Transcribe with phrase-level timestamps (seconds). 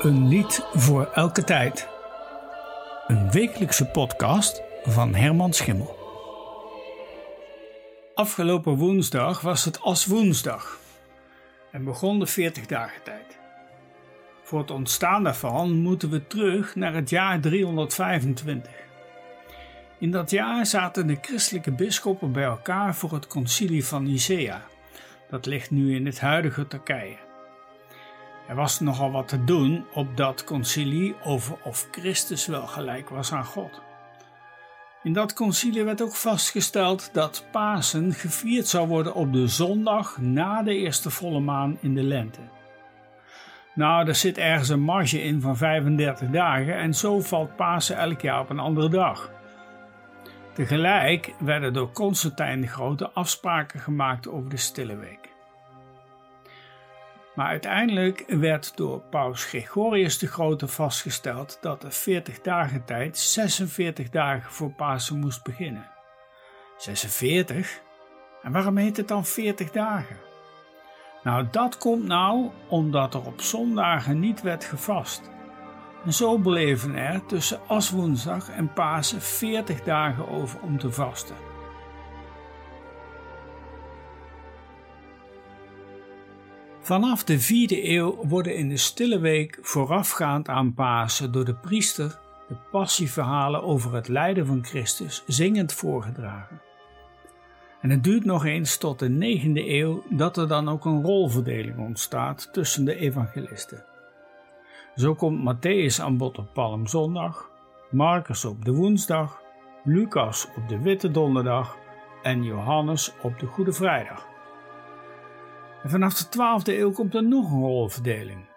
[0.00, 1.88] Een lied voor elke tijd.
[3.06, 5.98] Een wekelijkse podcast van Herman Schimmel.
[8.14, 10.78] Afgelopen woensdag was het als woensdag
[11.72, 13.38] en begon de 40 dagen tijd.
[14.42, 18.72] Voor het ontstaan daarvan moeten we terug naar het jaar 325.
[19.98, 24.62] In dat jaar zaten de christelijke bisschoppen bij elkaar voor het concilie van Nicea.
[25.30, 27.28] Dat ligt nu in het huidige Turkije.
[28.50, 33.32] Er was nogal wat te doen op dat concilie over of Christus wel gelijk was
[33.32, 33.82] aan God.
[35.02, 40.62] In dat concilie werd ook vastgesteld dat Pasen gevierd zou worden op de zondag na
[40.62, 42.40] de eerste volle maan in de lente.
[43.74, 48.20] Nou, er zit ergens een marge in van 35 dagen en zo valt Pasen elk
[48.20, 49.30] jaar op een andere dag.
[50.54, 55.19] Tegelijk werden door Constantijn de Grote afspraken gemaakt over de Stille Week.
[57.34, 64.10] Maar uiteindelijk werd door Paus Gregorius de Grote vastgesteld dat de 40 dagen tijd 46
[64.10, 65.90] dagen voor Pasen moest beginnen.
[66.76, 67.80] 46?
[68.42, 70.16] En waarom heet het dan 40 dagen?
[71.22, 75.30] Nou, dat komt nou omdat er op zondagen niet werd gevast.
[76.04, 81.49] En zo bleven er tussen Aswoensdag en Pasen 40 dagen over om te vasten.
[86.82, 92.18] Vanaf de vierde eeuw worden in de stille week voorafgaand aan Pasen door de priester
[92.48, 96.60] de passieverhalen over het lijden van Christus zingend voorgedragen.
[97.80, 101.78] En het duurt nog eens tot de negende eeuw dat er dan ook een rolverdeling
[101.78, 103.84] ontstaat tussen de evangelisten.
[104.96, 107.50] Zo komt Matthäus aan bod op Palmzondag,
[107.90, 109.42] Marcus op de woensdag,
[109.84, 111.76] Lucas op de Witte Donderdag
[112.22, 114.29] en Johannes op de Goede Vrijdag.
[115.82, 118.48] En vanaf de 12e eeuw komt er nog een rolverdeling.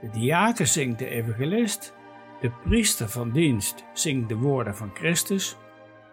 [0.00, 1.94] De diaken zingt de evangelist,
[2.40, 5.56] de priester van dienst zingt de woorden van Christus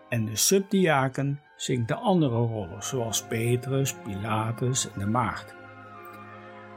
[0.09, 5.55] en de subdiaken zingt de andere rollen, zoals Petrus, Pilatus en de maagd.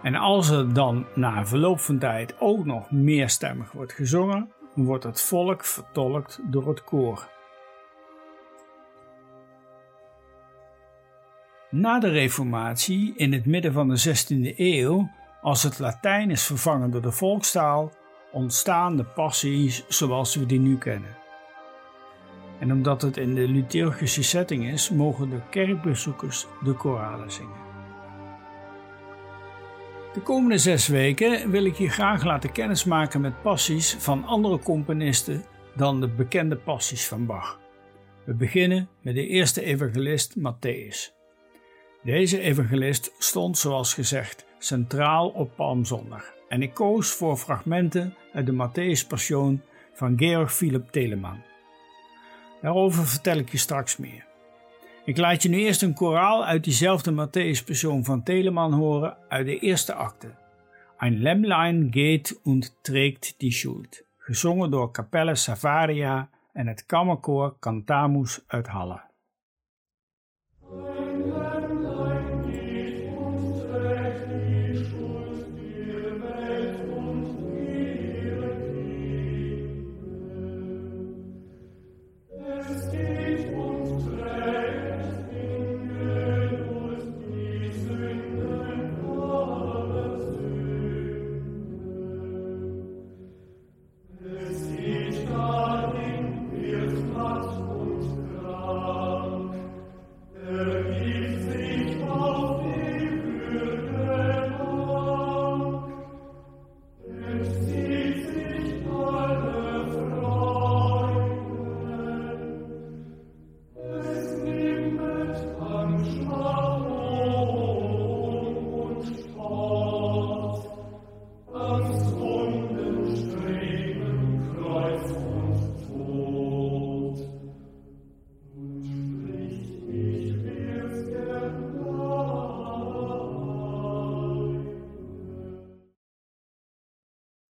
[0.03, 5.23] En als er dan na verloop van tijd ook nog meerstemmig wordt gezongen, wordt het
[5.23, 7.29] volk vertolkt door het koor.
[11.75, 15.11] Na de Reformatie, in het midden van de 16e eeuw,
[15.43, 17.93] als het Latijn is vervangen door de volkstaal,
[18.33, 21.17] ontstaan de passies zoals we die nu kennen.
[22.59, 27.63] En omdat het in de liturgische setting is, mogen de kerkbezoekers de koralen zingen.
[30.13, 35.45] De komende zes weken wil ik je graag laten kennismaken met passies van andere componisten
[35.77, 37.61] dan de bekende passies van Bach.
[38.25, 41.24] We beginnen met de eerste evangelist Matthäus.
[42.05, 48.53] Deze evangelist stond, zoals gezegd, centraal op Palmzondag en ik koos voor fragmenten uit de
[48.53, 51.43] Matthäus Passion van Georg Philipp Telemann.
[52.61, 54.27] Daarover vertel ik je straks meer.
[55.05, 59.47] Ik laat je nu eerst een koraal uit diezelfde Matthäus Passion van Telemann horen uit
[59.47, 60.35] de eerste acte.
[60.99, 68.41] Ein Lämmlein geht und trägt die Schuld, gezongen door Capelle Savaria en het kammerkoor Cantamus
[68.47, 69.13] uit Halle.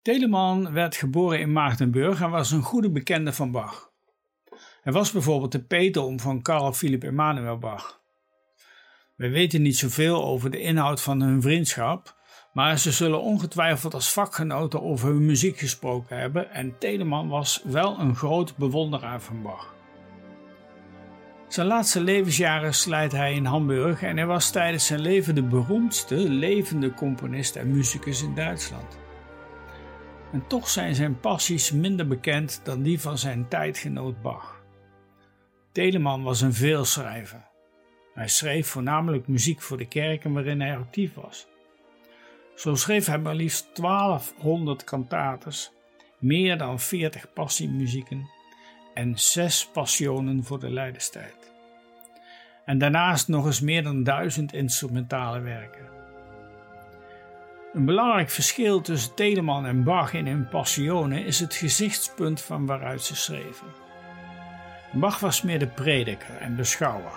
[0.08, 3.92] Telemann werd geboren in Maartenburg en was een goede bekende van Bach.
[4.82, 8.02] Hij was bijvoorbeeld de peetoom van Carl Philipp Emanuel Bach.
[9.16, 12.16] We weten niet zoveel over de inhoud van hun vriendschap,
[12.54, 18.00] maar ze zullen ongetwijfeld als vakgenoten over hun muziek gesproken hebben en Telemann was wel
[18.00, 19.76] een groot bewonderaar van Bach.
[21.48, 26.16] Zijn laatste levensjaren slijt hij in Hamburg en hij was tijdens zijn leven de beroemdste
[26.16, 29.07] levende componist en muzikus in Duitsland.
[30.32, 34.62] En toch zijn zijn passies minder bekend dan die van zijn tijdgenoot Bach.
[35.72, 37.48] Telemann was een veelschrijver.
[38.14, 41.48] Hij schreef voornamelijk muziek voor de kerken waarin hij actief was.
[42.56, 45.72] Zo schreef hij maar liefst 1200 kantates,
[46.20, 48.30] meer dan 40 passiemuzieken
[48.94, 51.52] en 6 passionen voor de Leidenstijd.
[52.66, 55.97] En daarnaast nog eens meer dan duizend instrumentale werken.
[57.78, 63.02] Een belangrijk verschil tussen Telemann en Bach in hun passionen is het gezichtspunt van waaruit
[63.02, 63.68] ze schreven.
[64.92, 67.12] Bach was meer de prediker en beschouwer.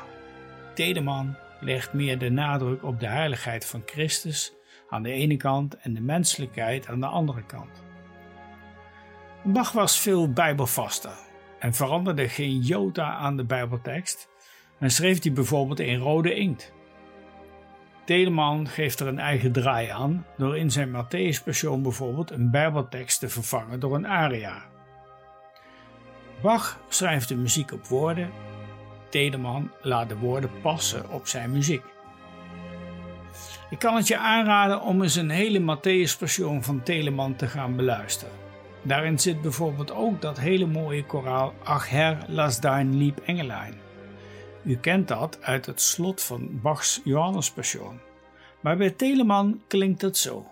[0.74, 4.52] Telemann legt meer de nadruk op de heiligheid van Christus
[4.88, 7.82] aan de ene kant en de menselijkheid aan de andere kant.
[9.42, 11.18] Bach was veel bijbelvaster
[11.58, 14.28] en veranderde geen jota aan de bijbeltekst
[14.78, 16.72] en schreef die bijvoorbeeld in rode inkt.
[18.10, 21.44] Telemann geeft er een eigen draai aan door in zijn Matthäus
[21.82, 24.62] bijvoorbeeld een bijbeltekst te vervangen door een aria.
[26.42, 28.30] Bach schrijft de muziek op woorden,
[29.08, 31.82] Telemann laat de woorden passen op zijn muziek.
[33.70, 36.18] Ik kan het je aanraden om eens een hele Matthäus
[36.60, 38.34] van Telemann te gaan beluisteren.
[38.82, 43.89] Daarin zit bijvoorbeeld ook dat hele mooie koraal Ach Herr, las dein lieb Engelein.
[44.62, 48.00] U kent dat uit het slot van Bachs Johannespassion.
[48.60, 50.46] Maar bij Telemann klinkt het zo.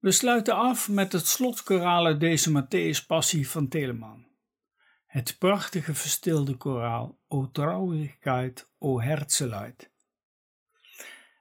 [0.00, 4.26] We sluiten af met het slotkoraal uit deze Matthäus Passie van Telemann.
[5.06, 9.90] Het prachtige verstilde koraal O Traurigkeit, O Herzeleid.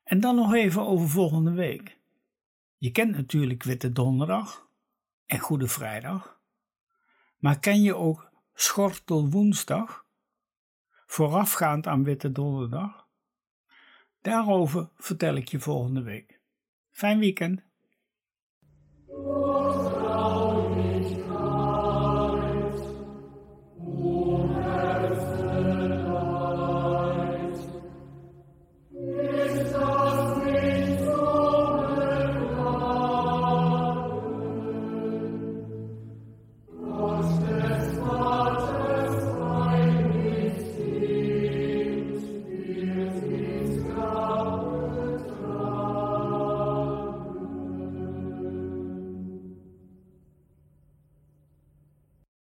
[0.04, 1.98] En dan nog even over volgende week.
[2.78, 4.70] Je kent natuurlijk Witte Donderdag
[5.26, 6.40] en Goede Vrijdag.
[7.38, 10.06] Maar ken je ook Schortel Woensdag?
[11.06, 13.08] Voorafgaand aan Witte Donderdag?
[14.22, 16.40] Daarover vertel ik je volgende week.
[16.92, 17.69] Fijn weekend!
[19.26, 19.85] oh